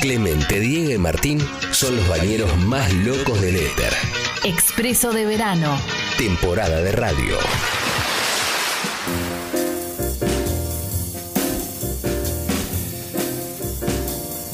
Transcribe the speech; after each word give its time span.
Clemente, 0.00 0.60
Diego 0.60 0.92
y 0.92 0.98
Martín 0.98 1.40
son 1.72 1.96
los 1.96 2.08
bañeros 2.08 2.56
más 2.58 2.92
locos 2.92 3.40
del 3.40 3.56
éter. 3.56 3.92
Expreso 4.44 5.12
de 5.12 5.24
verano. 5.24 5.76
Temporada 6.16 6.80
de 6.80 6.92
radio. 6.92 7.36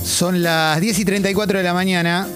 Son 0.03 0.43
las 0.43 0.81
10 0.81 0.99
y 1.01 1.05
34 1.05 1.59
de 1.59 1.65
la 1.65 1.75
mañana. 1.75 2.27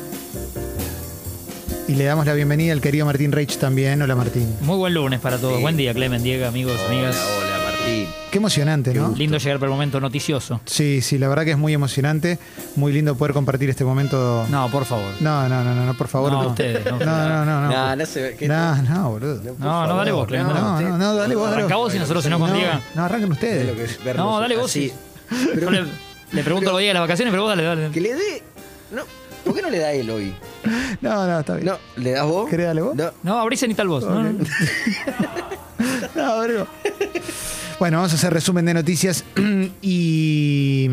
Y 1.86 1.94
le 1.94 2.04
damos 2.04 2.26
la 2.26 2.34
bienvenida 2.34 2.74
al 2.74 2.82
querido 2.82 3.06
Martín 3.06 3.32
Reich 3.32 3.56
también. 3.56 4.02
Hola 4.02 4.16
Martín. 4.16 4.54
Muy 4.60 4.76
buen 4.76 4.92
lunes 4.92 5.20
para 5.20 5.38
todos. 5.38 5.62
Buen 5.62 5.78
día, 5.78 5.94
Clemen, 5.94 6.22
Diego, 6.22 6.46
amigos, 6.46 6.78
amigas. 6.86 7.16
Hola, 7.38 7.47
Qué 8.30 8.36
emocionante, 8.38 8.92
¿no? 8.92 9.14
Lindo 9.16 9.38
llegar 9.38 9.58
por 9.58 9.68
el 9.68 9.72
momento 9.72 10.00
noticioso. 10.00 10.60
Sí, 10.66 11.00
sí, 11.00 11.16
la 11.18 11.28
verdad 11.28 11.44
que 11.44 11.52
es 11.52 11.56
muy 11.58 11.72
emocionante. 11.72 12.38
Muy 12.76 12.92
lindo 12.92 13.16
poder 13.16 13.32
compartir 13.32 13.70
este 13.70 13.84
momento. 13.84 14.44
No, 14.50 14.68
por 14.70 14.84
favor. 14.84 15.14
No, 15.20 15.48
no, 15.48 15.64
no, 15.64 15.74
no, 15.74 15.86
no, 15.86 15.94
por 15.96 16.08
favor. 16.08 16.30
No, 16.32 16.48
ustedes, 16.48 16.84
no. 16.84 16.98
No, 16.98 17.28
no, 17.28 17.44
no. 17.46 17.60
No, 17.62 17.70
No, 17.70 17.96
no 17.96 18.06
se 18.06 18.22
ve. 18.22 18.36
¿qué? 18.36 18.46
no, 18.46 18.76
no, 18.82 19.10
boludo. 19.12 19.40
No, 19.58 19.86
no, 19.86 19.96
dale 19.96 20.12
vos, 20.12 20.26
Clemen. 20.26 20.48
No, 20.48 20.54
dale. 20.74 20.88
no, 20.90 20.98
no, 20.98 21.14
dale 21.14 21.34
vos. 21.34 21.48
Arranca 21.50 21.76
vos. 21.76 21.94
y 21.94 21.98
nosotros 21.98 22.22
si 22.24 22.28
no 22.30 22.38
con 22.38 22.50
No, 22.50 22.56
Diego. 22.56 22.72
no, 22.94 23.04
arranquen 23.04 23.32
ustedes. 23.32 23.98
No, 24.16 24.40
dale 24.40 24.56
vos. 24.56 24.74
Yo 24.74 25.70
le, 25.70 25.84
le 26.32 26.42
pregunto 26.44 26.70
los 26.70 26.80
días 26.80 26.90
de 26.90 26.94
las 26.94 27.02
vacaciones, 27.02 27.32
pero 27.32 27.42
vos 27.44 27.50
dale, 27.50 27.62
dale. 27.62 27.90
Que 27.90 28.00
le 28.00 28.14
dé. 28.14 28.42
No, 28.92 29.02
¿Por 29.44 29.54
qué 29.54 29.62
no 29.62 29.70
le 29.70 29.78
da 29.78 29.92
él 29.92 30.10
hoy? 30.10 30.34
No, 31.00 31.26
no, 31.26 31.40
está 31.40 31.54
bien. 31.54 31.66
No, 31.66 31.78
¿le 31.96 32.10
das 32.12 32.26
vos? 32.26 32.48
¿Querés 32.50 32.66
darle 32.66 32.82
vos? 32.82 32.94
No. 32.94 33.10
No, 33.22 33.38
abrís 33.40 33.66
ni 33.66 33.74
tal 33.74 33.88
vos. 33.88 34.04
¿no? 34.04 34.22
No, 36.14 36.42
bro. 36.42 36.66
Bueno, 37.78 37.98
vamos 37.98 38.12
a 38.12 38.16
hacer 38.16 38.32
resumen 38.32 38.64
de 38.64 38.74
noticias 38.74 39.24
y 39.82 40.90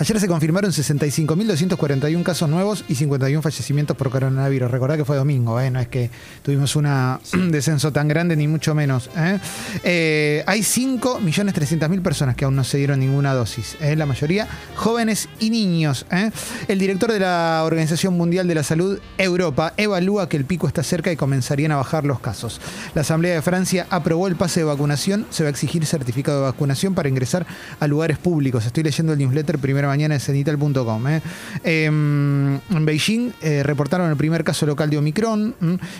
ayer 0.00 0.18
se 0.18 0.26
confirmaron 0.26 0.72
65.241 0.72 2.22
casos 2.22 2.48
nuevos 2.48 2.84
y 2.88 2.94
51 2.94 3.42
fallecimientos 3.42 3.96
por 3.96 4.10
coronavirus. 4.10 4.70
Recordá 4.70 4.96
que 4.96 5.04
fue 5.04 5.16
domingo, 5.16 5.60
¿eh? 5.60 5.70
no 5.70 5.78
es 5.78 5.88
que 5.88 6.10
tuvimos 6.42 6.74
un 6.74 6.88
descenso 7.52 7.92
tan 7.92 8.08
grande 8.08 8.34
ni 8.34 8.48
mucho 8.48 8.74
menos. 8.74 9.10
¿eh? 9.16 9.38
Eh, 9.84 10.44
hay 10.46 10.60
5.300.000 10.60 12.02
personas 12.02 12.34
que 12.34 12.46
aún 12.46 12.56
no 12.56 12.64
se 12.64 12.78
dieron 12.78 12.98
ninguna 12.98 13.34
dosis, 13.34 13.76
¿eh? 13.80 13.94
la 13.94 14.06
mayoría 14.06 14.48
jóvenes 14.76 15.28
y 15.38 15.50
niños. 15.50 16.06
¿eh? 16.10 16.30
El 16.68 16.78
director 16.78 17.12
de 17.12 17.20
la 17.20 17.62
Organización 17.64 18.16
Mundial 18.16 18.48
de 18.48 18.54
la 18.54 18.62
Salud 18.62 18.98
Europa 19.18 19.74
evalúa 19.76 20.28
que 20.28 20.36
el 20.36 20.46
pico 20.46 20.66
está 20.66 20.82
cerca 20.82 21.12
y 21.12 21.16
comenzarían 21.16 21.72
a 21.72 21.76
bajar 21.76 22.04
los 22.04 22.20
casos. 22.20 22.60
La 22.94 23.02
Asamblea 23.02 23.34
de 23.34 23.42
Francia 23.42 23.86
aprobó 23.90 24.26
el 24.28 24.36
pase 24.36 24.60
de 24.60 24.64
vacunación. 24.64 25.26
Se 25.30 25.42
va 25.42 25.48
a 25.48 25.50
exigir 25.50 25.84
certificado 25.84 26.38
de 26.38 26.44
vacunación 26.44 26.94
para 26.94 27.08
ingresar 27.08 27.46
a 27.78 27.86
lugares 27.86 28.18
públicos. 28.18 28.64
Estoy 28.64 28.84
leyendo 28.84 29.12
el 29.12 29.18
newsletter 29.18 29.58
primera 29.58 29.89
mañana 29.90 30.14
en 30.14 30.20
cenital.com. 30.20 31.08
¿eh? 31.08 31.20
Eh, 31.64 31.84
en 31.84 32.84
Beijing 32.86 33.32
eh, 33.42 33.62
reportaron 33.64 34.08
el 34.08 34.16
primer 34.16 34.44
caso 34.44 34.66
local 34.66 34.88
de 34.88 34.98
Omicron. 34.98 35.54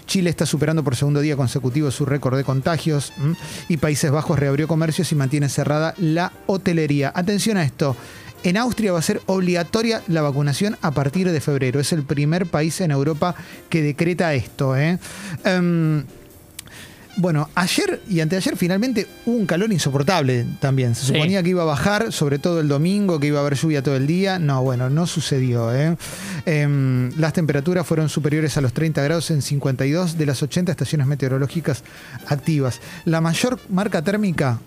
Chile 0.07 0.31
está 0.31 0.47
superando 0.47 0.85
por 0.85 0.95
segundo 0.95 1.21
día 1.21 1.37
consecutivo 1.37 1.91
su 1.91 2.07
récord 2.07 2.37
de 2.37 2.45
contagios. 2.45 3.13
Y 3.69 3.77
Países 3.79 4.11
Bajos 4.11 4.39
reabrió 4.39 4.69
comercios 4.69 5.11
y 5.13 5.15
mantiene 5.17 5.49
cerrada 5.49 5.95
la 5.99 6.33
hotelería. 6.47 7.13
Atención 7.15 7.57
a 7.57 7.65
esto. 7.65 7.97
En 8.43 8.57
Austria 8.57 8.93
va 8.93 9.01
a 9.01 9.03
ser 9.03 9.21
obligatoria 9.27 10.03
la 10.09 10.23
vacunación 10.23 10.79
a 10.81 10.93
partir 10.93 11.31
de 11.31 11.41
febrero. 11.41 11.79
Es 11.79 11.93
el 11.93 12.05
primer 12.05 12.47
país 12.47 12.81
en 12.81 12.91
Europa 12.91 13.35
que 13.69 13.83
decreta 13.83 14.33
esto. 14.33 14.77
¿eh? 14.77 14.99
Em, 15.45 16.05
bueno, 17.21 17.49
ayer 17.55 18.01
y 18.09 18.21
anteayer 18.21 18.57
finalmente 18.57 19.07
hubo 19.27 19.37
un 19.37 19.47
calor 19.47 19.73
insoportable 19.73 20.47
también. 20.61 20.95
Se 20.95 21.03
Sí. 21.03 21.07
suponía 21.13 21.43
que 21.43 21.51
iba 21.51 21.63
a 21.63 21.67
bajar, 21.67 22.13
sobre 22.13 22.39
todo 22.39 22.61
el 22.61 22.69
domingo, 22.69 23.21
que 23.21 23.27
iba 23.29 23.39
a 23.39 23.43
haber 23.43 23.55
lluvia 23.55 23.83
todo 23.83 23.97
el 23.97 24.07
día. 24.07 24.39
No, 24.39 24.63
bueno, 24.63 24.89
no 24.91 25.07
sucedió. 25.07 25.75
¿eh? 25.75 25.97
Em, 26.47 27.11
las 27.19 27.33
temperaturas 27.33 27.87
fueron 27.87 28.09
superiores 28.09 28.57
a 28.57 28.61
los 28.61 28.73
30 28.73 29.03
grados 29.03 29.31
en 29.31 29.43
52 29.43 30.17
de 30.19 30.27
las 30.27 30.43
80 30.43 30.73
estaciones 30.73 31.07
meteorológicas 31.07 31.85
activas. 32.27 32.81
La 33.05 33.21
mayor 33.21 33.59
marca 33.69 34.03
térmica 34.03 34.59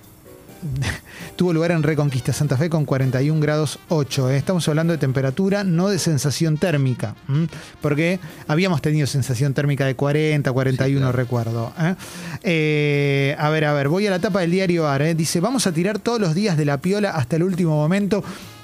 tuvo 1.36 1.54
lugar 1.54 1.72
en 1.72 1.84
Reconquista 1.84 2.34
Santa 2.34 2.58
Fe 2.58 2.70
con 2.70 2.86
41 2.86 3.40
grados 3.42 3.80
8. 3.90 4.32
¿eh? 4.32 4.38
Estamos 4.38 4.68
hablando 4.68 4.94
de 4.94 5.00
temperatura, 5.00 5.64
no 5.64 5.90
de 5.90 6.00
sensación 6.00 6.58
térmica, 6.58 7.16
¿m? 7.28 7.48
porque 7.82 8.20
habíamos 8.48 8.82
tenido 8.82 9.08
sensación 9.08 9.54
térmica 9.54 9.86
de 9.86 9.96
40, 9.96 10.52
41, 10.52 11.12
recuerdo. 11.12 11.74
¿eh? 11.80 11.96
Eh, 12.44 13.36
a 13.38 13.50
ver, 13.50 13.66
a 13.66 13.74
ver, 13.74 13.90
voy 13.90 14.08
a 14.08 14.12
la 14.12 14.20
tapa 14.20 14.42
del 14.42 14.52
diario 14.52 14.88
AR. 14.88 15.16
Dice, 15.16 15.40
vamos 15.40 15.68
a 15.68 15.72
tirar 15.72 16.00
todos 16.00 16.20
los 16.20 16.36
días 16.36 16.58
de 16.58 16.66
la 16.66 16.78
piola 16.78 17.12
hasta 17.12 17.36
el 17.36 17.44
último 17.44 17.76
momento. 17.76 18.24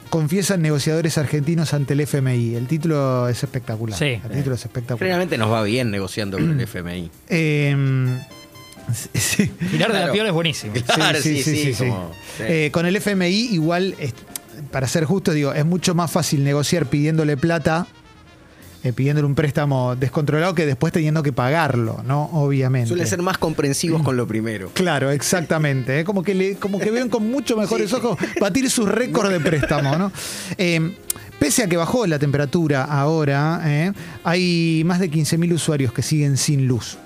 Confiesan 0.10 0.64
negociadores 0.64 1.20
argentinos 1.20 1.74
ante 1.76 1.94
el 1.94 2.02
FMI. 2.02 2.56
El 2.56 2.66
título 2.66 3.30
es 3.30 3.44
espectacular. 3.44 3.98
Sí. 3.98 4.20
El 4.24 4.32
título 4.32 4.56
es 4.56 4.66
espectacular. 4.66 5.00
Generalmente 5.00 5.38
nos 5.38 5.52
va 5.52 5.62
bien 5.62 5.92
negociando 5.92 6.38
con 6.38 6.50
el 6.50 6.62
FMI. 6.68 7.12
Eh, 7.30 7.76
sí. 9.14 9.48
Tirar 9.72 9.92
de 9.94 10.00
la 10.00 10.12
piola 10.12 10.30
es 10.30 10.34
buenísimo. 10.34 10.74
Claro, 10.94 11.20
sí, 11.22 11.42
sí, 11.44 11.74
sí. 11.74 11.86
como- 11.86 12.12
sí. 12.38 12.44
Eh, 12.48 12.70
con 12.72 12.86
el 12.86 12.96
FMI 12.96 13.54
igual, 13.54 13.96
es- 14.00 14.14
para 14.72 14.88
ser 14.88 15.06
justo, 15.06 15.32
digo, 15.32 15.54
es 15.54 15.66
mucho 15.66 15.96
más 15.96 16.12
fácil 16.12 16.44
negociar 16.44 16.86
pidiéndole 16.88 17.38
plata, 17.38 17.88
eh, 18.84 18.94
pidiéndole 18.94 19.26
un 19.26 19.36
préstamo 19.36 19.96
descontrolado 19.96 20.54
que 20.56 20.66
después 20.66 20.94
teniendo 20.94 21.22
que 21.24 21.34
pagarlo, 21.34 22.02
¿no? 22.06 22.30
Obviamente. 22.34 22.88
Suelen 22.90 23.08
ser 23.08 23.22
más 23.22 23.38
comprensivos 23.38 24.02
con 24.04 24.16
lo 24.18 24.26
primero. 24.28 24.72
Claro, 24.74 25.12
exactamente. 25.12 26.00
¿eh? 26.00 26.04
Como, 26.06 26.24
que 26.24 26.34
le, 26.34 26.56
como 26.56 26.80
que 26.80 26.90
ven 26.92 27.10
con 27.10 27.30
mucho 27.30 27.58
mejores 27.58 27.92
ojos 27.94 28.18
batir 28.40 28.70
su 28.70 28.86
récord 28.86 29.32
de 29.32 29.40
préstamo, 29.40 29.98
¿no? 29.98 30.12
Pese 31.40 31.64
a 31.64 31.68
que 31.70 31.78
bajó 31.78 32.06
la 32.06 32.20
temperatura 32.20 32.84
ahora, 32.84 33.62
¿eh? 33.66 33.94
hay 34.26 34.84
más 34.86 35.00
de 35.00 35.10
15.000 35.10 35.54
usuarios 35.54 35.94
que 35.94 36.02
siguen 36.02 36.36
sin 36.36 36.68
luz. 36.68 36.98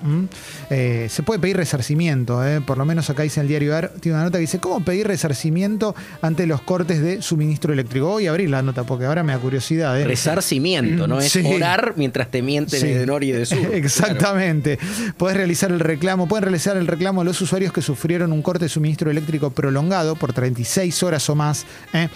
Eh, 0.70 1.06
se 1.08 1.22
puede 1.22 1.38
pedir 1.38 1.56
resarcimiento, 1.56 2.44
¿eh? 2.46 2.60
por 2.60 2.76
lo 2.76 2.84
menos 2.84 3.08
acá 3.10 3.22
dice 3.22 3.38
en 3.40 3.42
el 3.44 3.48
diario 3.48 3.76
AR, 3.76 3.92
tiene 4.00 4.16
una 4.16 4.24
nota 4.24 4.38
que 4.38 4.42
dice, 4.42 4.58
¿cómo 4.58 4.84
pedir 4.84 5.06
resarcimiento 5.06 5.94
ante 6.20 6.46
los 6.46 6.60
cortes 6.62 7.00
de 7.00 7.22
suministro 7.22 7.72
eléctrico? 7.72 8.06
Voy 8.08 8.26
a 8.26 8.30
abrir 8.30 8.50
la 8.50 8.60
nota 8.62 8.82
porque 8.84 9.04
ahora 9.06 9.22
me 9.22 9.32
da 9.32 9.38
curiosidad. 9.38 10.02
Resarcimiento, 10.04 11.06
¿no? 11.06 11.20
Es 11.20 11.30
Sí. 11.32 11.42
orar 11.44 11.94
mientras 11.96 12.30
te 12.30 12.42
mienten 12.42 12.80
Sí. 12.80 12.88
de 12.88 13.06
norte 13.06 13.26
y 13.26 13.32
de 13.32 13.46
sur. 13.46 13.58
Exactamente. 13.72 14.78
Puedes 15.16 15.36
realizar 15.36 15.70
el 15.70 15.78
reclamo, 15.80 16.26
pueden 16.26 16.42
realizar 16.42 16.76
el 16.76 16.86
reclamo 16.88 17.20
a 17.20 17.24
los 17.24 17.40
usuarios 17.40 17.72
que 17.72 17.82
sufrieron 17.82 18.32
un 18.32 18.42
corte 18.42 18.64
de 18.64 18.68
suministro 18.68 19.10
eléctrico 19.10 19.50
prolongado 19.50 20.16
por 20.16 20.32
36 20.32 21.02
horas 21.04 21.28
o 21.30 21.34
más. 21.36 21.64
¿eh? 21.92 22.08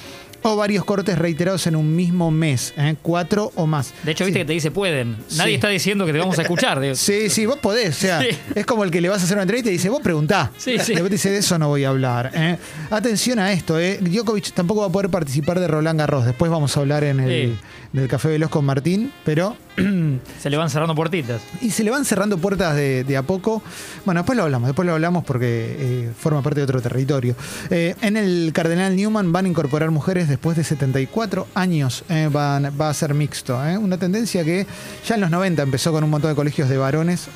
O 0.43 0.57
varios 0.57 0.85
cortes 0.85 1.19
reiterados 1.19 1.67
en 1.67 1.75
un 1.77 1.95
mismo 1.97 2.31
mes, 2.31 2.73
¿eh? 2.77 2.95
cuatro 3.03 3.51
o 3.57 3.67
más. 3.67 3.93
De 4.05 4.13
hecho, 4.13 4.25
viste 4.25 4.39
Sí. 4.39 4.43
que 4.43 4.47
te 4.47 4.53
dice 4.53 4.71
pueden. 4.71 5.17
Nadie 5.37 5.51
Sí. 5.51 5.55
está 5.55 5.69
diciendo 5.69 6.07
que 6.07 6.13
te 6.13 6.19
vamos 6.19 6.39
a 6.39 6.43
escuchar. 6.43 6.81
Sí, 6.95 7.29
sí, 7.29 7.45
vos 7.47 7.59
podés. 7.59 7.97
O 7.97 8.01
sea, 8.01 8.21
Sí. 8.21 8.29
es 8.55 8.65
como 8.67 8.85
el 8.85 8.91
que 8.91 9.01
le 9.01 9.09
vas 9.09 9.21
a 9.21 9.25
hacer 9.25 9.37
una 9.37 9.43
entrevista 9.43 9.69
y 9.71 9.73
dice, 9.73 9.89
vos 9.89 10.01
preguntá. 10.01 10.53
Sí, 10.57 10.79
sí. 10.85 10.95
Te 10.95 11.03
dice, 11.09 11.31
de 11.31 11.39
eso 11.39 11.59
no 11.59 11.69
voy 11.69 11.85
a 11.85 11.89
hablar. 11.89 12.31
¿eh? 12.35 12.57
Atención 12.91 13.39
a 13.41 13.53
esto, 13.53 13.79
¿eh? 13.81 13.99
Djokovic 14.01 14.53
tampoco 14.53 14.81
va 14.83 14.87
a 14.87 14.91
poder 14.93 15.11
participar 15.11 15.59
de 15.61 15.67
Roland 15.67 15.99
Garros. 15.99 16.25
Después 16.25 16.51
vamos 16.51 16.77
a 16.77 16.81
hablar 16.81 17.05
en 17.05 17.21
el, 17.21 17.29
Sí. 17.31 17.59
en 17.95 18.01
el 18.01 18.09
Café 18.09 18.29
Veloz 18.29 18.51
con 18.51 18.65
Martín, 18.65 19.13
pero 19.25 19.57
Se 20.41 20.51
le 20.51 20.57
van 20.57 20.71
cerrando 20.71 20.95
puertitas. 20.95 21.41
Y 21.61 21.71
se 21.71 21.85
le 21.85 21.91
van 21.91 22.05
cerrando 22.05 22.39
puertas 22.39 22.75
de, 22.75 23.05
de 23.05 23.17
a 23.17 23.23
poco. 23.23 23.63
Bueno, 24.05 24.21
después 24.21 24.37
lo 24.37 24.45
hablamos, 24.45 24.69
después 24.69 24.87
lo 24.87 24.93
hablamos 24.93 25.25
porque 25.25 25.77
eh, 25.79 26.11
forma 26.19 26.43
parte 26.43 26.61
de 26.61 26.65
otro 26.65 26.81
territorio. 26.81 27.35
Eh, 27.71 27.95
en 28.01 28.17
el 28.17 28.51
Cardenal 28.53 28.97
Newman 28.97 29.33
van 29.33 29.45
a 29.45 29.49
incorporar 29.49 29.91
mujeres 29.91 30.29
después 30.29 30.57
de 30.57 30.65
74 30.65 31.47
años. 31.55 32.05
eh, 32.09 32.29
va 32.29 32.89
a 32.89 32.95
ser 32.95 33.15
mixto. 33.15 33.59
Una 33.81 33.99
tendencia 33.99 34.45
que 34.45 34.67
ya 35.07 35.15
en 35.15 35.21
los 35.21 35.31
90 35.31 35.63
empezó 35.63 35.93
con 35.93 36.05
un 36.05 36.11
montón 36.11 36.31
de 36.31 36.35
colegios 36.37 36.69
de 36.69 36.77
varones, 36.77 37.29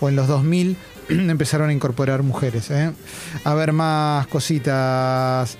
o 0.00 0.08
en 0.08 0.16
los 0.16 0.28
2000 0.28 0.76
empezaron 1.08 1.70
a 1.70 1.72
incorporar 1.72 2.22
mujeres. 2.22 2.70
A 3.44 3.54
ver 3.54 3.72
más 3.72 4.26
cositas. 4.26 5.58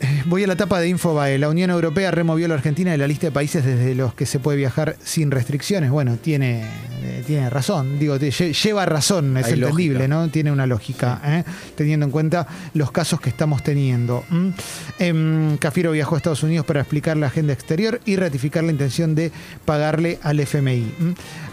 Eh. 0.00 0.22
Voy 0.26 0.44
a 0.44 0.46
la 0.46 0.56
tapa 0.56 0.80
de 0.80 0.88
Infobae. 0.88 1.38
La 1.38 1.48
Unión 1.48 1.70
Europea 1.70 2.10
removió 2.10 2.46
a 2.46 2.48
la 2.48 2.54
Argentina 2.54 2.90
de 2.90 2.98
la 2.98 3.06
lista 3.06 3.28
de 3.28 3.32
países 3.32 3.64
desde 3.64 3.94
los 3.94 4.14
que 4.14 4.26
se 4.26 4.38
puede 4.38 4.58
viajar 4.58 4.96
sin 5.02 5.30
restricciones. 5.30 5.90
Bueno, 5.90 6.16
tiene, 6.16 6.64
tiene 7.26 7.50
razón. 7.50 7.98
Digo, 7.98 8.18
te- 8.18 8.30
lleva 8.30 8.86
razón, 8.86 9.36
es 9.36 9.46
Hay 9.46 9.52
entendible, 9.54 9.98
lógica. 10.00 10.08
¿no? 10.08 10.28
Tiene 10.28 10.52
una 10.52 10.66
lógica, 10.66 11.20
¿eh? 11.24 11.44
teniendo 11.74 12.06
en 12.06 12.12
cuenta 12.12 12.46
los 12.74 12.90
casos 12.90 13.20
que 13.20 13.28
estamos 13.30 13.62
teniendo. 13.62 14.24
¿m? 14.30 14.52
Em, 14.98 15.56
Cafiero 15.58 15.92
viajó 15.92 16.14
a 16.14 16.18
Estados 16.18 16.42
Unidos 16.42 16.64
para 16.64 16.80
explicar 16.80 17.16
la 17.16 17.26
agenda 17.26 17.52
exterior 17.52 18.00
y 18.04 18.16
ratificar 18.16 18.64
la 18.64 18.72
intención 18.72 19.14
de 19.14 19.32
pagarle 19.64 20.18
al 20.22 20.40
FMI. 20.40 20.86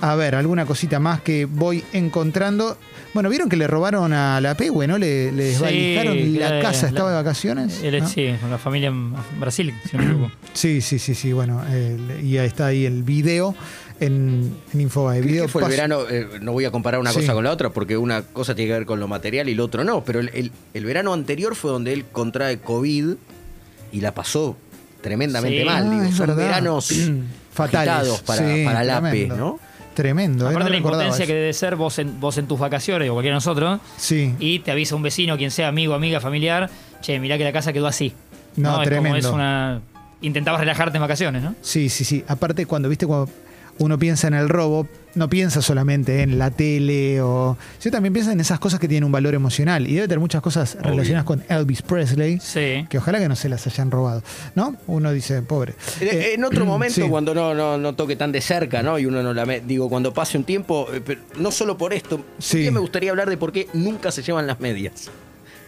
A 0.02 0.16
ver, 0.16 0.36
alguna 0.36 0.66
cosita 0.66 1.00
más 1.00 1.22
que 1.22 1.46
voy 1.46 1.84
encontrando. 1.94 2.78
Bueno, 3.14 3.30
vieron 3.30 3.48
que 3.50 3.58
le 3.58 3.68
robaron 3.68 4.12
a 4.14 4.42
la 4.42 4.56
Pehue, 4.56 4.88
¿no? 4.88 4.98
Le, 4.98 5.32
le 5.32 5.44
Sí, 5.44 5.50
desvalijaron 5.52 6.40
la 6.40 6.50
la- 6.50 6.62
casa, 6.62 6.84
la- 6.84 6.88
estaba 6.90 7.10
de 7.12 7.16
vacaciones. 7.16 7.82
Él, 7.84 8.00
¿no? 8.00 8.08
Sí, 8.10 8.34
con 8.42 8.50
la 8.50 8.58
familia 8.58 8.90
en 8.90 9.14
Brasil, 9.40 9.74
si 9.90 9.98
no 9.98 10.04
me 10.04 10.10
equivoco. 10.12 10.32
Sí, 10.54 10.82
sí, 10.82 10.98
sí, 11.00 11.14
sí, 11.14 11.32
bueno, 11.34 11.62
el- 11.72 12.26
y 12.26 12.38
ahí 12.38 12.48
está 12.48 12.68
ahí 12.68 12.86
el 12.86 13.04
video 13.04 13.56
en, 14.00 14.56
en 14.74 14.82
Infobae. 14.82 15.22
¿Qué- 15.22 15.28
Video 15.28 15.48
fue 15.48 15.64
el 15.64 15.70
verano? 15.70 16.02
Eh, 16.10 16.28
no 16.42 16.52
voy 16.54 16.66
a 16.66 16.72
comparar 16.72 17.00
una 17.00 17.12
Sí. 17.12 17.20
cosa 17.22 17.34
con 17.34 17.44
la 17.44 17.52
otra 17.52 17.70
porque 17.72 17.98
una 17.98 18.22
cosa 18.24 18.56
tiene 18.56 18.70
que 18.72 18.78
ver 18.80 18.86
con 18.86 19.00
lo 19.00 19.08
material 19.08 19.50
y 19.50 19.56
lo 19.56 19.66
otro 19.66 19.84
no. 19.84 20.04
Pero 20.04 20.20
el, 20.20 20.30
el- 20.34 20.52
el 20.74 20.86
verano 20.86 21.14
anterior 21.14 21.56
fue 21.56 21.72
donde 21.72 21.94
él 21.94 22.06
contrae 22.12 22.60
COVID 22.60 23.14
y 23.92 24.02
la 24.02 24.14
pasó 24.14 24.58
tremendamente 25.02 25.60
Sí. 25.60 25.66
mal. 25.66 25.88
Ah, 25.88 25.92
digo, 25.92 26.04
son 26.16 26.28
verdad. 26.28 26.36
veranos 26.38 26.90
Fatales. 27.54 28.22
para, 28.26 28.56
Sí, 28.56 28.64
para 28.66 28.82
el 28.82 28.90
APE, 28.90 29.10
tremendo. 29.10 29.36
¿no? 29.38 29.60
Tremendo, 29.94 30.46
¿eh? 30.46 30.50
Aparte 30.50 30.60
no 30.60 30.66
de 30.66 30.72
la 30.72 30.78
impotencia 30.78 31.24
eso. 31.24 31.28
que 31.32 31.34
debe 31.36 31.54
ser 31.54 31.76
vos 31.76 32.00
en, 32.00 32.20
vos 32.20 32.36
en 32.40 32.48
tus 32.48 32.58
vacaciones 32.60 33.08
o 33.10 33.14
cualquiera 33.14 33.34
de 33.36 33.38
nosotros, 33.38 33.80
Sí. 33.98 34.34
y 34.40 34.58
te 34.60 34.72
avisa 34.72 34.96
un 34.96 35.04
vecino, 35.04 35.38
quien 35.38 35.52
sea, 35.52 35.68
amigo, 35.68 35.94
amiga, 35.94 36.20
familiar, 36.20 36.68
che, 37.02 37.20
mirá 37.20 37.38
que 37.38 37.44
la 37.44 37.52
casa 37.54 37.72
quedó 37.74 37.86
así. 37.86 38.12
No, 38.56 38.70
Es 38.70 38.74
como 38.74 38.84
tremendo. 38.86 39.18
es 39.20 39.26
una... 39.26 39.82
Intentabas 40.22 40.62
relajarte 40.62 40.98
en 40.98 41.02
vacaciones, 41.02 41.44
¿no? 41.44 41.54
Sí, 41.62 41.90
sí, 41.90 42.06
sí. 42.06 42.24
Aparte, 42.28 42.66
cuando 42.66 42.88
viste 42.90 43.06
cuando 43.06 43.30
uno 43.80 43.98
piensa 44.00 44.28
en 44.28 44.34
el 44.36 44.50
robo, 44.50 44.88
no 45.16 45.30
piensa 45.30 45.62
solamente 45.62 46.22
en 46.22 46.40
la 46.40 46.50
tele 46.52 47.22
o. 47.22 47.58
Yo 47.82 47.92
también 47.92 48.14
piensa 48.14 48.32
en 48.32 48.40
esas 48.40 48.60
cosas 48.60 48.80
que 48.80 48.88
tienen 48.88 49.04
un 49.04 49.12
valor 49.12 49.34
emocional. 49.36 49.88
Y 49.88 49.96
debe 49.96 50.08
tener 50.08 50.20
muchas 50.20 50.42
cosas 50.42 50.76
relacionadas 50.82 51.26
con 51.26 51.44
Elvis 51.50 51.82
Presley. 51.84 52.40
Sí. 52.40 52.86
Que 52.90 52.98
ojalá 52.98 53.20
que 53.20 53.28
no 53.30 53.36
se 53.36 53.50
las 53.50 53.66
hayan 53.68 53.92
robado. 53.92 54.24
¿No? 54.56 54.76
Uno 54.88 55.12
dice, 55.12 55.42
pobre. 55.42 55.74
En, 56.00 56.08
Eh, 56.08 56.34
en 56.34 56.44
otro 56.44 56.66
momento, 56.66 56.96
sí. 56.96 57.08
cuando 57.10 57.34
no, 57.36 57.54
no, 57.54 57.78
no 57.78 57.94
toque 57.96 58.16
tan 58.16 58.32
de 58.32 58.42
cerca, 58.42 58.82
¿no? 58.82 58.98
Y 58.98 59.06
uno 59.06 59.22
no 59.22 59.34
la 59.34 59.46
me- 59.46 59.60
digo, 59.62 59.90
cuando 59.90 60.14
pase 60.14 60.38
un 60.38 60.44
tiempo, 60.46 60.88
eh, 60.94 61.02
pero 61.06 61.22
no 61.38 61.52
solo 61.52 61.78
por 61.78 61.94
esto, 61.94 62.20
Sí. 62.40 62.70
me 62.72 62.80
gustaría 62.80 63.12
hablar 63.12 63.30
de 63.30 63.38
por 63.38 63.52
qué 63.52 63.68
nunca 63.74 64.12
se 64.12 64.24
llevan 64.24 64.48
las 64.48 64.60
medias. 64.60 65.10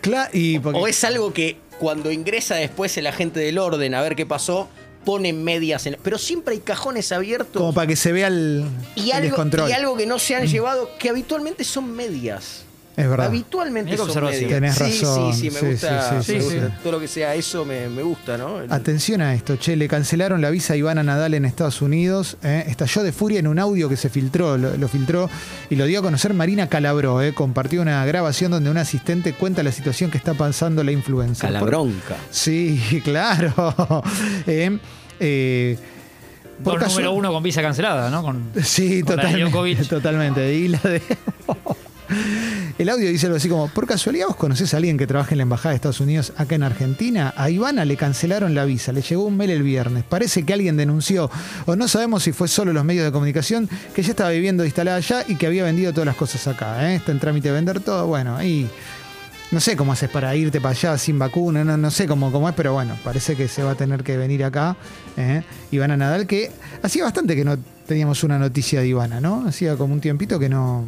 Cla- 0.01 0.29
y 0.33 0.59
porque- 0.59 0.79
O 0.79 0.87
es 0.87 1.03
algo 1.03 1.33
que 1.33 1.57
cuando 1.79 2.11
ingresa 2.11 2.55
después 2.55 2.95
el 2.97 3.07
agente 3.07 3.39
del 3.39 3.57
orden 3.57 3.93
a 3.95 4.01
ver 4.01 4.15
qué 4.15 4.25
pasó, 4.25 4.69
ponen 5.05 5.43
medias 5.43 5.85
en. 5.85 5.97
Pero 6.03 6.17
siempre 6.17 6.55
hay 6.55 6.59
cajones 6.59 7.11
abiertos. 7.11 7.61
como 7.61 7.73
para 7.73 7.87
que 7.87 7.95
se 7.95 8.11
vea 8.11 8.27
el, 8.27 8.65
y, 8.95 9.11
el 9.11 9.11
algo, 9.13 9.27
descontrol. 9.27 9.69
y 9.69 9.73
algo 9.73 9.95
que 9.95 10.05
no 10.05 10.19
se 10.19 10.35
han 10.35 10.47
llevado, 10.47 10.89
que 10.99 11.09
habitualmente 11.09 11.63
son 11.63 11.91
medias. 11.91 12.65
Es 12.97 13.09
verdad. 13.09 13.27
Habitualmente 13.27 13.97
son 13.97 14.07
observación. 14.07 14.49
Tenés 14.49 14.75
sí, 14.75 14.83
razón. 14.83 15.33
Sí, 15.33 15.39
sí, 15.41 15.51
me 15.51 15.59
Sí, 15.59 15.65
gusta. 15.65 16.09
sí, 16.09 16.15
me 16.15 16.23
sí, 16.39 16.45
gusta. 16.45 16.67
sí. 16.67 16.73
Todo 16.81 16.91
lo 16.93 16.99
que 17.01 17.07
sea 17.09 17.35
eso 17.35 17.65
me, 17.65 17.89
me 17.89 18.01
gusta, 18.03 18.37
¿no? 18.37 18.61
El- 18.61 18.71
Atención 18.71 19.21
a 19.21 19.33
esto, 19.33 19.57
che, 19.57 19.75
le 19.75 19.87
cancelaron 19.89 20.39
la 20.41 20.49
visa 20.49 20.73
a 20.73 20.77
Ivana 20.77 21.03
Nadal 21.03 21.33
en 21.33 21.43
Estados 21.45 21.81
Unidos. 21.81 22.37
eh, 22.43 22.63
estalló 22.67 23.03
de 23.03 23.11
furia 23.11 23.39
en 23.39 23.47
un 23.47 23.59
audio 23.59 23.89
que 23.89 23.97
se 23.97 24.09
filtró, 24.09 24.57
lo, 24.57 24.77
lo 24.77 24.87
filtró 24.87 25.29
y 25.69 25.75
lo 25.75 25.85
dio 25.85 25.99
a 25.99 26.01
conocer 26.03 26.33
Marina 26.33 26.69
Calabró. 26.69 27.21
eh, 27.21 27.33
compartió 27.33 27.81
una 27.81 28.05
grabación 28.05 28.51
donde 28.51 28.69
un 28.69 28.77
asistente 28.77 29.33
cuenta 29.33 29.61
la 29.63 29.71
situación 29.73 30.09
que 30.09 30.17
está 30.17 30.33
pasando 30.33 30.83
la 30.83 30.91
influencer. 30.93 31.49
Calabronca. 31.49 32.15
Sí, 32.31 33.01
claro. 33.03 33.53
Eh, 34.47 34.77
eh, 35.19 35.77
por 36.63 36.73
Por 36.75 36.81
caso- 36.83 36.91
número 36.95 37.11
uno 37.13 37.33
con 37.33 37.43
visa 37.43 37.61
cancelada, 37.61 38.09
¿no? 38.09 38.21
Con, 38.23 38.51
Sí, 38.63 39.01
con 39.01 39.17
la 39.17 39.23
de 39.25 39.43
totalmente. 39.43 39.85
Totalmente. 39.89 40.53
Y 40.53 40.67
la 40.69 40.79
de- 40.79 41.01
El 42.77 42.89
audio 42.89 43.09
dice 43.09 43.27
algo 43.27 43.37
así 43.37 43.47
como, 43.47 43.69
por 43.69 43.87
casualidad 43.87 44.27
vos 44.27 44.35
conocés 44.35 44.73
a 44.73 44.77
alguien 44.77 44.97
que 44.97 45.07
trabaja 45.07 45.31
en 45.31 45.37
la 45.37 45.43
Embajada 45.43 45.69
de 45.69 45.75
Estados 45.75 46.01
Unidos 46.01 46.33
acá 46.35 46.55
en 46.55 46.63
Argentina, 46.63 47.33
a 47.37 47.49
Ivana 47.49 47.85
le 47.85 47.95
cancelaron 47.95 48.53
la 48.53 48.65
visa, 48.65 48.91
le 48.91 49.01
llegó 49.01 49.25
un 49.25 49.37
mail 49.37 49.51
el 49.51 49.63
viernes, 49.63 50.03
parece 50.03 50.43
que 50.43 50.53
alguien 50.53 50.75
denunció, 50.75 51.31
o 51.65 51.75
no 51.75 51.87
sabemos 51.87 52.23
si 52.23 52.33
fue 52.33 52.47
solo 52.47 52.73
los 52.73 52.83
medios 52.83 53.05
de 53.05 53.11
comunicación, 53.11 53.69
que 53.93 54.03
ya 54.03 54.09
estaba 54.09 54.31
viviendo 54.31 54.65
instalada 54.65 54.97
allá 54.97 55.23
y 55.27 55.35
que 55.35 55.47
había 55.47 55.63
vendido 55.63 55.93
todas 55.93 56.05
las 56.05 56.17
cosas 56.17 56.47
acá, 56.47 56.91
¿eh? 56.91 56.95
está 56.95 57.13
en 57.13 57.19
trámite 57.19 57.47
de 57.47 57.53
vender 57.53 57.79
todo, 57.79 58.07
bueno, 58.07 58.35
ahí 58.35 58.69
no 59.51 59.59
sé 59.59 59.77
cómo 59.77 59.93
haces 59.93 60.09
para 60.09 60.35
irte 60.35 60.59
para 60.59 60.71
allá 60.71 60.97
sin 60.97 61.17
vacuna, 61.17 61.63
no, 61.63 61.77
no 61.77 61.91
sé 61.91 62.07
cómo, 62.07 62.31
cómo 62.31 62.49
es, 62.49 62.55
pero 62.55 62.73
bueno, 62.73 62.97
parece 63.03 63.35
que 63.35 63.47
se 63.47 63.63
va 63.63 63.71
a 63.71 63.75
tener 63.75 64.03
que 64.03 64.17
venir 64.17 64.43
acá. 64.43 64.75
¿eh? 65.17 65.43
Ivana 65.71 65.95
Nadal, 65.95 66.27
que 66.27 66.51
hacía 66.81 67.03
bastante 67.03 67.35
que 67.35 67.45
no 67.45 67.57
teníamos 67.87 68.23
una 68.23 68.39
noticia 68.39 68.81
de 68.81 68.87
Ivana, 68.87 69.21
¿no? 69.21 69.45
Hacía 69.47 69.77
como 69.77 69.93
un 69.93 70.01
tiempito 70.01 70.39
que 70.39 70.49
no, 70.49 70.85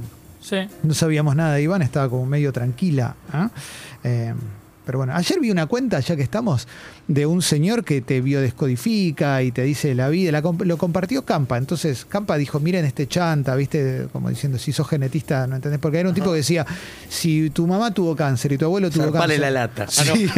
Sí. 0.48 0.56
no 0.84 0.94
sabíamos 0.94 1.36
nada 1.36 1.56
de 1.56 1.64
Ivana, 1.64 1.84
estaba 1.84 2.10
como 2.10 2.26
medio 2.26 2.54
tranquila. 2.54 3.16
¿ah? 3.34 3.50
Eh, 4.04 4.34
pero 4.86 5.00
bueno, 5.00 5.14
ayer 5.14 5.38
vi 5.42 5.52
una 5.52 5.66
cuenta, 5.66 6.00
ya 6.00 6.16
que 6.16 6.22
estamos, 6.24 6.66
de 7.10 7.26
un 7.26 7.42
señor 7.42 7.84
que 7.84 8.00
te 8.00 8.22
biodescodifica 8.22 9.44
y 9.44 9.52
te 9.52 9.64
dice 9.64 9.94
la 9.94 10.08
vida. 10.08 10.32
La 10.32 10.42
comp- 10.42 10.64
lo 10.64 10.78
compartió 10.78 11.26
Campa. 11.26 11.58
Entonces, 11.58 12.06
Campa 12.06 12.38
dijo: 12.38 12.62
Miren 12.62 12.86
este 12.86 13.06
chanta, 13.06 13.54
¿viste? 13.56 14.08
Como 14.14 14.30
diciendo, 14.30 14.58
si 14.58 14.72
sos 14.72 14.88
genetista, 14.88 15.46
¿no 15.46 15.58
entendés? 15.58 15.82
Porque 15.82 16.00
era 16.00 16.08
un 16.08 16.16
tipo 16.16 16.32
que 16.32 16.38
decía: 16.38 16.66
Si 17.10 17.50
tu 17.50 17.68
mamá 17.68 17.94
tuvo 17.94 18.16
cáncer 18.16 18.54
y 18.54 18.58
tu 18.58 18.64
abuelo 18.64 18.90
tuvo 18.90 19.04
Zarpale 19.12 19.36
cáncer. 19.36 19.40
la 19.42 19.52
lata. 19.52 19.88
Sí. 19.90 20.30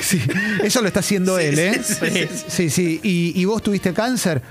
Sí, 0.00 0.20
Eso 0.62 0.80
lo 0.82 0.88
está 0.88 1.00
haciendo 1.00 1.38
él, 1.38 1.58
¿eh? 1.58 1.80
sí, 1.82 2.28
Sí, 2.48 2.70
sí. 2.70 3.00
Y, 3.02 3.32
y 3.40 3.44
vos 3.44 3.62
tuviste 3.62 3.92
cáncer. 3.92 4.42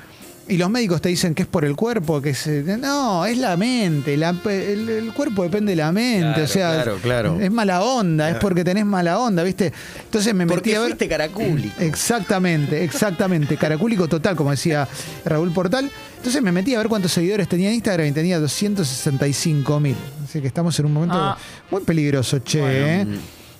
Y 0.47 0.57
los 0.57 0.69
médicos 0.69 1.01
te 1.01 1.09
dicen 1.09 1.33
que 1.33 1.41
es 1.41 1.47
por 1.47 1.65
el 1.65 1.75
cuerpo, 1.75 2.21
que 2.21 2.29
es. 2.29 2.45
No, 2.45 3.25
es 3.25 3.35
la 3.39 3.57
mente. 3.57 4.15
la- 4.15 4.29
el, 4.45 4.87
el 4.89 5.11
cuerpo 5.13 5.41
depende 5.41 5.71
de 5.71 5.75
la 5.77 5.91
mente. 5.91 6.21
Claro, 6.33 6.43
o 6.43 6.47
sea, 6.47 6.71
claro, 6.83 6.97
claro. 7.01 7.39
es 7.41 7.51
mala 7.51 7.81
onda, 7.81 8.29
es 8.29 8.35
porque 8.37 8.63
tenés 8.63 8.85
mala 8.85 9.17
onda, 9.19 9.41
¿viste? 9.41 9.73
Entonces 10.03 10.35
me 10.35 10.45
metí 10.45 10.55
Porque 10.55 10.75
a 10.75 10.79
ver. 10.81 10.89
fuiste 10.89 11.07
caracúlico. 11.09 11.81
Exactamente, 11.81 12.83
exactamente. 12.83 13.57
Caracúlico 13.57 14.07
total, 14.07 14.35
como 14.35 14.51
decía 14.51 14.87
Raúl 15.25 15.51
Portal. 15.51 15.89
Entonces 16.17 16.41
me 16.43 16.51
metí 16.51 16.75
a 16.75 16.77
ver 16.77 16.89
cuántos 16.89 17.11
seguidores 17.11 17.47
tenía 17.47 17.69
en 17.69 17.75
Instagram 17.75 18.07
y 18.07 18.11
tenía 18.11 18.39
265 18.39 19.79
mil. 19.79 19.95
Así 20.23 20.41
que 20.41 20.47
estamos 20.47 20.77
en 20.79 20.85
un 20.85 20.93
momento 20.93 21.15
Ah. 21.17 21.37
muy 21.71 21.81
peligroso, 21.81 22.39
che. 22.39 22.61
¿eh? 22.61 23.05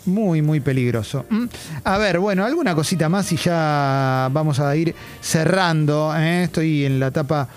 Muy, 0.06 0.42
muy 0.42 0.60
peligroso. 0.60 1.26
¿Mm? 1.30 1.46
A 1.84 1.98
ver, 1.98 2.20
bueno, 2.20 2.46
alguna 2.46 2.76
cosita 2.76 3.10
más 3.10 3.32
y 3.32 3.38
ya 3.38 4.30
vamos 4.32 4.60
a 4.60 4.76
ir 4.76 4.94
cerrando. 5.22 6.14
¿eh? 6.18 6.44
Estoy 6.44 6.86
en 6.86 7.00
la 7.00 7.08
etapa 7.08 7.48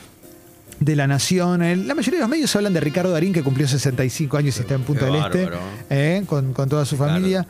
de 0.81 0.97
la 0.97 1.07
Nación. 1.07 1.63
El- 1.63 1.87
La 1.89 1.95
mayoría 1.95 2.19
de 2.19 2.23
los 2.23 2.31
medios 2.31 2.55
hablan 2.57 2.73
de 2.73 2.81
Ricardo 2.81 3.11
Darín, 3.11 3.33
que 3.33 3.43
cumplió 3.43 3.67
65 3.69 4.37
años 4.37 4.57
y 4.57 4.61
está 4.61 4.75
en 4.75 4.83
Punta 4.83 5.07
Qué 5.07 5.13
del 5.13 5.17
Este. 5.25 5.49
¿eh? 5.91 6.23
con, 6.27 6.53
con 6.53 6.69
toda 6.69 6.85
su 6.85 6.97
familia. 6.97 7.47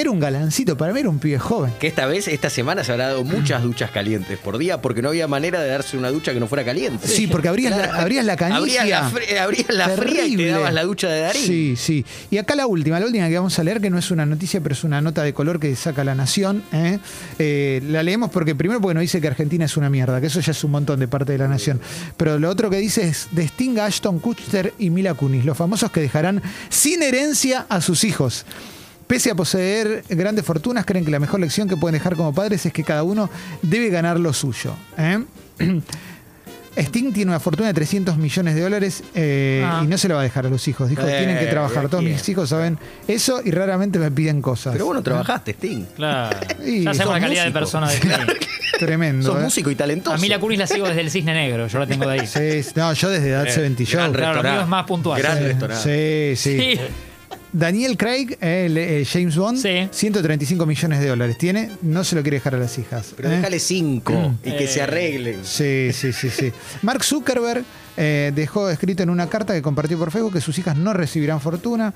Era 0.00 0.10
un 0.12 0.18
galancito, 0.18 0.78
para 0.78 0.94
mí 0.94 1.00
era 1.00 1.10
un 1.10 1.18
pibe 1.18 1.38
joven. 1.38 1.74
Que 1.78 1.86
esta 1.86 2.06
vez, 2.06 2.26
esta 2.26 2.48
semana 2.48 2.82
se 2.84 2.90
habrá 2.90 3.08
dado 3.08 3.22
muchas 3.22 3.62
duchas 3.62 3.90
calientes 3.90 4.38
por 4.38 4.56
día 4.56 4.80
porque 4.80 5.02
no 5.02 5.10
había 5.10 5.28
manera 5.28 5.60
de 5.60 5.68
darse 5.68 5.98
una 5.98 6.10
ducha 6.10 6.32
que 6.32 6.40
no 6.40 6.46
fuera 6.48 6.64
caliente. 6.64 7.06
Sí, 7.06 7.26
porque 7.26 7.48
abrías, 7.48 7.76
la, 7.76 8.00
abrías 8.00 8.24
la 8.24 8.34
canicia. 8.34 8.80
Abrías 8.80 9.28
la, 9.30 9.42
abrías 9.42 9.68
la 9.68 9.88
fría 9.90 10.24
y 10.24 10.38
te 10.38 10.46
dabas 10.46 10.72
la 10.72 10.84
ducha 10.84 11.10
de 11.10 11.20
Darín. 11.20 11.42
Sí, 11.42 11.74
sí. 11.76 12.06
Y 12.30 12.38
acá 12.38 12.54
la 12.54 12.66
última, 12.66 12.98
la 12.98 13.04
última 13.04 13.28
que 13.28 13.34
vamos 13.36 13.58
a 13.58 13.62
leer, 13.62 13.82
que 13.82 13.90
no 13.90 13.98
es 13.98 14.10
una 14.10 14.24
noticia, 14.24 14.62
pero 14.62 14.72
es 14.72 14.84
una 14.84 15.02
nota 15.02 15.22
de 15.22 15.34
color 15.34 15.60
que 15.60 15.76
saca 15.76 16.02
La 16.02 16.14
Nación. 16.14 16.62
¿eh? 16.72 16.98
Eh, 17.38 17.82
la 17.86 18.02
leemos 18.02 18.30
porque 18.30 18.54
primero 18.54 18.80
porque 18.80 18.94
nos 18.94 19.02
dice 19.02 19.20
que 19.20 19.28
Argentina 19.28 19.66
es 19.66 19.76
una 19.76 19.90
mierda, 19.90 20.18
que 20.22 20.28
eso 20.28 20.40
ya 20.40 20.52
es 20.52 20.64
un 20.64 20.70
montón 20.70 20.98
de 20.98 21.08
parte 21.08 21.32
de 21.32 21.38
La 21.38 21.48
Nación. 21.48 21.78
Pero 22.16 22.38
lo 22.38 22.48
otro 22.48 22.70
que 22.70 22.78
dice 22.78 23.06
es, 23.06 23.28
destinga 23.32 23.84
a 23.84 23.88
Ashton 23.88 24.18
Kutcher 24.18 24.72
y 24.78 24.88
Mila 24.88 25.12
Kunis, 25.12 25.44
los 25.44 25.58
famosos 25.58 25.90
que 25.90 26.00
dejarán 26.00 26.40
sin 26.70 27.02
herencia 27.02 27.66
a 27.68 27.82
sus 27.82 28.04
hijos. 28.04 28.46
Pese 29.10 29.28
a 29.32 29.34
poseer 29.34 30.04
grandes 30.08 30.44
fortunas, 30.44 30.84
creen 30.86 31.04
que 31.04 31.10
la 31.10 31.18
mejor 31.18 31.40
lección 31.40 31.68
que 31.68 31.76
pueden 31.76 31.94
dejar 31.98 32.14
como 32.14 32.32
padres 32.32 32.64
es 32.64 32.72
que 32.72 32.84
cada 32.84 33.02
uno 33.02 33.28
debe 33.60 33.88
ganar 33.90 34.20
lo 34.20 34.32
suyo. 34.32 34.72
¿eh? 34.96 35.18
Sting 36.76 37.12
tiene 37.12 37.32
una 37.32 37.40
fortuna 37.40 37.66
de 37.66 37.74
300 37.74 38.16
millones 38.16 38.54
de 38.54 38.60
dólares 38.60 39.02
eh, 39.16 39.64
Ah. 39.66 39.80
y 39.82 39.88
no 39.88 39.98
se 39.98 40.06
la 40.06 40.14
va 40.14 40.20
a 40.20 40.22
dejar 40.22 40.46
a 40.46 40.48
los 40.48 40.68
hijos. 40.68 40.88
Dijo, 40.88 41.02
Eh, 41.02 41.16
tienen 41.18 41.38
que 41.40 41.46
trabajar. 41.46 41.88
Todos 41.88 42.04
mis 42.04 42.26
hijos 42.28 42.48
saben 42.50 42.78
eso 43.08 43.40
y 43.44 43.50
raramente 43.50 43.98
me 43.98 44.12
piden 44.12 44.40
cosas. 44.40 44.74
Pero 44.74 44.84
vos 44.86 44.94
no 44.94 45.02
trabajaste, 45.02 45.50
Sting. 45.54 45.86
Claro. 45.96 46.38
Y 46.64 46.84
ya 46.84 46.94
sabemos 46.94 47.14
la 47.16 47.20
calidad 47.20 47.44
de 47.46 47.50
persona 47.50 47.88
de 47.88 47.96
Sting. 47.96 48.10
Tremendo. 48.78 49.26
Sos 49.26 49.40
¿eh? 49.40 49.42
músico 49.42 49.70
y 49.72 49.74
talentoso. 49.74 50.14
A 50.14 50.18
mí 50.18 50.28
la 50.28 50.38
Curis 50.38 50.56
la 50.60 50.68
sigo 50.68 50.86
desde 50.86 51.00
el 51.00 51.10
Cisne 51.10 51.34
Negro, 51.34 51.66
yo 51.66 51.78
la 51.80 51.86
tengo 51.88 52.08
de 52.08 52.20
ahí. 52.20 52.26
Sí, 52.28 52.70
no, 52.76 52.92
yo 52.92 53.10
desde 53.10 53.30
Edad 53.30 53.48
70 53.48 53.82
Show. 53.84 54.12
Claro, 54.12 54.40
lo 54.40 54.48
mío 54.48 54.60
es 54.60 54.68
más 54.68 54.84
puntual. 54.86 55.20
Gran 55.20 55.36
Sí. 55.38 55.44
restaurante. 55.44 56.36
Sí, 56.36 56.56
sí. 56.56 56.76
Sí. 56.76 56.80
Daniel 57.52 57.96
Craig, 57.96 58.36
eh, 58.40 58.66
el, 58.66 58.78
eh, 58.78 59.04
James 59.04 59.36
Bond, 59.36 59.58
Sí. 59.58 59.88
135 59.90 60.66
millones 60.66 61.00
de 61.00 61.08
dólares 61.08 61.36
tiene, 61.36 61.70
no 61.82 62.04
se 62.04 62.14
lo 62.14 62.22
quiere 62.22 62.36
dejar 62.36 62.54
a 62.54 62.58
las 62.58 62.78
hijas. 62.78 63.12
Pero 63.16 63.28
¿eh? 63.30 63.36
déjale 63.36 63.58
cinco 63.58 64.34
y 64.44 64.50
que 64.52 64.64
Eh. 64.64 64.68
se 64.68 64.82
arreglen. 64.82 65.40
Sí, 65.44 65.90
sí, 65.92 66.12
sí, 66.12 66.30
sí. 66.30 66.52
Mark 66.82 67.02
Zuckerberg 67.04 67.64
eh, 67.96 68.32
dejó 68.34 68.70
escrito 68.70 69.02
en 69.02 69.10
una 69.10 69.28
carta 69.28 69.52
que 69.52 69.62
compartió 69.62 69.98
por 69.98 70.10
Facebook 70.10 70.32
que 70.34 70.40
sus 70.40 70.56
hijas 70.58 70.76
no 70.76 70.92
recibirán 70.92 71.40
fortuna. 71.40 71.92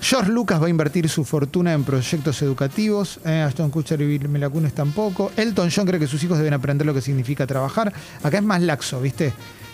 George 0.00 0.30
Lucas 0.30 0.60
va 0.60 0.66
a 0.66 0.70
invertir 0.70 1.08
su 1.08 1.24
fortuna 1.24 1.72
en 1.72 1.84
proyectos 1.84 2.40
educativos. 2.42 3.18
Eh, 3.24 3.42
Ashton 3.46 3.70
Kutcher 3.70 4.00
y 4.00 4.06
Bill 4.06 4.28
Mila 4.28 4.48
Kunis 4.48 4.72
tampoco. 4.74 5.30
Elton 5.36 5.70
John 5.74 5.86
cree 5.86 5.98
que 6.00 6.06
sus 6.06 6.22
hijos 6.24 6.36
deben 6.38 6.52
aprender 6.54 6.86
lo 6.86 6.92
que 6.92 7.00
significa 7.00 7.46
trabajar. 7.46 7.92
Acá 8.22 8.38
es 8.38 8.44
más 8.44 8.60
laxo, 8.60 9.00
¿viste? 9.00 9.32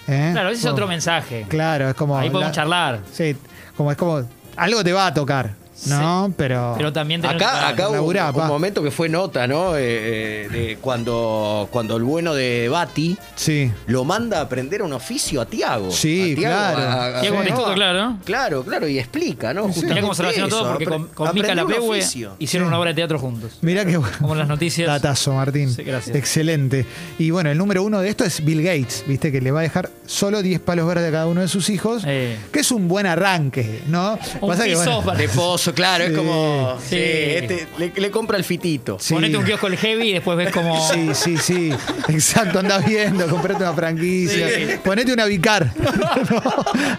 Eh, 0.09 0.31
Claro, 0.33 0.49
ese 0.51 0.59
es 0.59 0.63
como- 0.63 0.73
otro 0.75 0.87
mensaje. 0.89 1.47
Claro, 1.49 1.89
es 1.89 1.95
como. 1.95 2.17
Ahí 2.19 2.29
podemos 2.31 2.51
la- 2.51 2.55
charlar. 2.55 3.01
Sí, 3.13 3.37
como 3.77 3.91
es 3.91 3.97
como. 3.97 4.25
Algo 4.57 4.85
te 4.85 4.93
va 4.93 5.07
a 5.07 5.15
tocar, 5.15 5.51
¿no? 5.87 6.33
Pero. 6.37 6.75
Pero 6.77 6.93
también 6.93 7.25
Acá, 7.25 7.37
que- 7.39 7.45
acá 7.45 7.89
hubo 7.89 7.95
laburá, 7.97 8.31
un, 8.31 8.41
un 8.43 8.47
momento 8.49 8.83
que 8.83 8.91
fue 8.91 9.09
nota, 9.09 9.47
¿no? 9.47 9.77
Eh, 9.77 9.81
eh, 9.83 10.49
de 10.51 10.77
cuando, 10.81 11.69
cuando 11.71 11.97
el 11.97 12.03
bueno 12.03 12.35
de 12.35 12.69
Bati 12.69 13.17
Sí. 13.37 13.71
lo 13.87 14.05
manda 14.05 14.39
a 14.39 14.43
aprender 14.43 14.83
un 14.83 14.93
oficio 14.93 15.41
a 15.41 15.47
Tiago. 15.47 15.91
Sí, 15.91 16.33
A 16.33 16.37
Tiago, 16.37 16.75
claro. 16.77 16.79
a- 16.91 17.19
a- 17.19 17.21
Tiago 17.21 17.37
¿no? 17.37 17.43
Batistuta, 17.43 17.75
claro. 17.75 18.17
Claro, 18.25 18.65
claro, 18.65 18.89
y 18.89 18.99
explica, 18.99 19.53
¿no? 19.55 19.69
Mirá 19.69 20.01
cómo 20.01 20.15
se 20.15 20.23
relacionó 20.23 20.49
todo 20.49 20.69
porque 20.69 20.85
con, 20.85 21.09
con 21.09 21.35
Mica 21.35 21.55
Lapehue 21.55 21.99
oficio. 21.99 22.37
hicieron 22.39 22.69
una 22.69 22.79
obra 22.79 22.91
de 22.91 22.95
teatro 22.97 23.19
juntos. 23.19 23.59
Mirá 23.63 23.85
que 23.85 23.97
bueno. 23.97 24.17
Como 24.21 24.35
las 24.35 24.49
noticias. 24.49 24.87
Datazo, 24.89 25.33
Martín. 25.35 25.73
Sí, 25.73 25.83
gracias. 25.83 26.15
Excelente. 26.17 26.87
Y 27.19 27.31
bueno, 27.31 27.51
el 27.51 27.59
número 27.59 27.83
uno 27.83 28.01
de 28.01 28.09
esto 28.09 28.25
es 28.25 28.45
Bill 28.45 28.63
Gates, 28.63 29.05
viste, 29.07 29.33
que 29.33 29.41
le 29.41 29.51
va 29.51 29.61
a 29.61 29.63
dejar 29.63 29.91
solo 30.07 30.43
10 30.43 30.61
palos 30.61 30.87
verdes 30.87 31.09
a 31.09 31.13
cada 31.13 31.27
uno 31.27 31.41
de 31.41 31.49
sus 31.49 31.71
hijos, 31.71 32.03
Eh. 32.07 32.37
que 32.53 32.61
es 32.61 32.71
un 32.71 32.89
buen 32.89 33.07
arranque, 33.07 33.83
¿no? 33.87 34.19
Un 34.41 34.49
Pasa 34.49 34.65
que, 34.65 34.75
bueno, 34.77 35.03
De 35.13 35.29
pozo 35.29 35.72
eso, 35.73 35.75
claro, 35.77 36.05
Sí. 36.05 36.11
es 36.13 36.17
como. 36.19 36.79
Sí, 36.81 36.89
Sí. 36.89 36.97
este, 36.97 37.67
le, 37.79 37.93
le 37.97 38.11
compra 38.11 38.37
el 38.39 38.45
fitito. 38.45 38.99
Sí. 39.01 39.15
Ponete 39.15 39.37
un 39.37 39.45
kiosco 39.45 39.67
el 39.67 39.77
heavy 39.77 40.11
y 40.11 40.13
después 40.15 40.37
ves 40.37 40.53
como. 40.53 40.91
Sí, 40.93 41.11
sí, 41.15 41.37
sí. 41.39 41.73
Exacto, 42.09 42.59
andás 42.61 42.85
viendo, 42.87 43.27
comprate 43.29 43.63
una 43.63 43.73
franquicia. 43.75 44.49
Sí. 44.49 44.67
Ponete 44.85 45.13
una 45.13 45.25
Vicar. 45.27 45.73
No, 46.31 46.41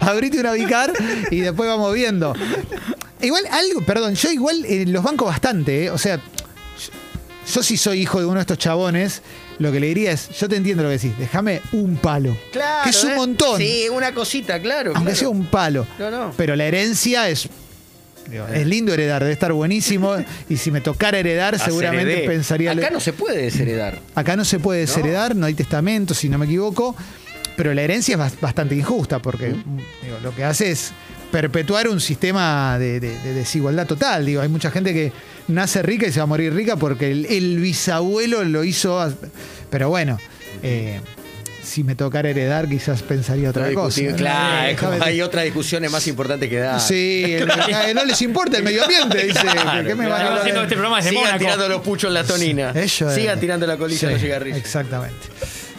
abrite 0.08 0.38
una 0.40 0.52
Vicar 0.52 0.92
y 1.30 1.40
después 1.40 1.68
vamos 1.68 1.92
viendo. 1.94 2.34
Igual, 3.20 3.44
algo, 3.50 3.80
perdón, 3.82 4.14
yo 4.14 4.30
igual 4.30 4.64
eh, 4.66 4.84
los 4.86 5.02
banco 5.02 5.24
bastante, 5.24 5.84
¿eh? 5.84 5.90
O 5.90 5.98
sea, 5.98 6.16
yo, 6.16 7.52
yo 7.54 7.62
si 7.62 7.76
soy 7.76 8.00
hijo 8.02 8.18
de 8.20 8.26
uno 8.26 8.34
de 8.34 8.40
estos 8.42 8.58
chabones, 8.58 9.22
lo 9.58 9.72
que 9.72 9.80
le 9.80 9.86
diría 9.88 10.10
es, 10.12 10.28
yo 10.38 10.48
te 10.48 10.56
entiendo 10.56 10.82
lo 10.82 10.88
que 10.90 10.94
decís, 10.98 11.18
déjame 11.18 11.62
un 11.72 11.96
palo. 11.96 12.36
Claro. 12.52 12.84
Que 12.84 12.90
es 12.90 13.02
un 13.04 13.12
¿eh? 13.12 13.16
montón. 13.16 13.58
Sí, 13.58 13.86
una 13.90 14.12
cosita, 14.12 14.60
claro. 14.60 14.92
Aunque 14.94 15.12
claro. 15.12 15.18
sea 15.18 15.28
un 15.30 15.46
palo. 15.46 15.86
No, 15.98 16.10
no. 16.10 16.32
Pero 16.36 16.54
la 16.56 16.64
herencia 16.66 17.28
es. 17.28 17.48
Digo, 18.30 18.46
Es 18.48 18.66
lindo 18.66 18.92
heredar, 18.92 19.22
debe 19.22 19.32
estar 19.32 19.52
buenísimo. 19.52 20.14
Y 20.48 20.56
si 20.56 20.70
me 20.70 20.80
tocara 20.80 21.18
heredar, 21.18 21.58
seguramente 21.58 22.18
pensaría. 22.26 22.72
Acá 22.72 22.90
no 22.90 23.00
se 23.00 23.12
puede 23.12 23.42
desheredar. 23.42 23.98
Acá 24.14 24.36
no 24.36 24.44
se 24.44 24.58
puede 24.58 24.80
desheredar, 24.80 25.34
no 25.36 25.46
hay 25.46 25.54
testamento, 25.54 26.14
si 26.14 26.28
no 26.28 26.38
me 26.38 26.46
equivoco. 26.46 26.94
Pero 27.56 27.72
la 27.72 27.82
herencia 27.82 28.14
es 28.14 28.20
bas- 28.20 28.40
bastante 28.40 28.74
injusta 28.74 29.20
porque 29.20 29.48
digo, 29.50 30.18
lo 30.24 30.34
que 30.34 30.42
hace 30.44 30.72
es 30.72 30.90
perpetuar 31.30 31.88
un 31.88 32.00
sistema 32.00 32.78
de, 32.78 32.98
de- 33.00 33.18
de 33.20 33.32
desigualdad 33.34 33.86
total. 33.86 34.26
Digo, 34.26 34.40
hay 34.42 34.48
mucha 34.48 34.70
gente 34.72 34.92
que 34.92 35.12
nace 35.48 35.82
rica 35.82 36.06
y 36.06 36.12
se 36.12 36.18
va 36.18 36.24
a 36.24 36.26
morir 36.26 36.52
rica 36.52 36.76
porque 36.76 37.10
el, 37.12 37.26
el 37.26 37.60
bisabuelo 37.60 38.42
lo 38.44 38.64
hizo. 38.64 39.12
Pero 39.70 39.88
bueno, 39.88 40.18
eh, 40.64 41.00
si 41.64 41.82
me 41.82 41.94
tocara 41.94 42.28
heredar, 42.28 42.68
quizás 42.68 43.02
pensaría 43.02 43.50
otra 43.50 43.68
No 43.68 43.74
cosa. 43.74 44.00
Claro, 44.16 44.68
es 44.68 44.78
como 44.78 44.92
Déjame- 44.92 45.04
hay 45.06 45.22
otras 45.22 45.44
discusiones 45.44 45.90
más 45.90 46.06
importantes 46.06 46.48
que 46.48 46.58
dar. 46.58 46.80
Sí, 46.80 47.24
el- 47.34 47.94
no 47.94 48.04
les 48.04 48.20
importa 48.22 48.58
el 48.58 48.62
medio 48.64 48.82
ambiente, 48.82 49.24
dice. 49.26 49.40
Claro, 49.40 49.86
¿Qué 49.88 49.94
me 49.94 50.06
van 50.06 50.22
a 50.26 50.30
de- 50.42 50.50
este 50.50 51.10
Sigan 51.10 51.14
Mónaco. 51.24 51.38
tirando 51.38 51.68
los 51.68 51.80
puchos 51.82 52.08
en 52.08 52.14
la 52.14 52.24
tonina. 52.24 52.72
Sigan 52.88 53.40
tirando 53.40 53.66
la 53.66 53.76
colilla 53.76 53.98
Sí, 54.00 54.06
en 54.06 54.12
los 54.12 54.20
cigarrillos. 54.20 54.58
Exactamente. 54.58 55.26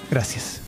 Gracias. 0.09 0.61